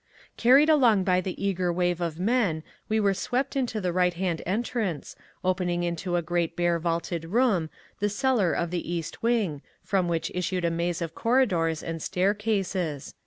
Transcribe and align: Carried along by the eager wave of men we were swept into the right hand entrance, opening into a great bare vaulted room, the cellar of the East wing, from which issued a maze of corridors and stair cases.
Carried 0.35 0.67
along 0.67 1.03
by 1.03 1.21
the 1.21 1.39
eager 1.45 1.71
wave 1.71 2.01
of 2.01 2.19
men 2.19 2.63
we 2.89 2.99
were 2.99 3.13
swept 3.13 3.55
into 3.55 3.79
the 3.79 3.93
right 3.93 4.15
hand 4.15 4.41
entrance, 4.47 5.15
opening 5.43 5.83
into 5.83 6.15
a 6.15 6.23
great 6.23 6.55
bare 6.55 6.79
vaulted 6.79 7.25
room, 7.25 7.69
the 7.99 8.09
cellar 8.09 8.51
of 8.51 8.71
the 8.71 8.91
East 8.91 9.21
wing, 9.21 9.61
from 9.83 10.07
which 10.07 10.31
issued 10.33 10.65
a 10.65 10.71
maze 10.71 11.03
of 11.03 11.13
corridors 11.13 11.83
and 11.83 12.01
stair 12.01 12.33
cases. 12.33 13.13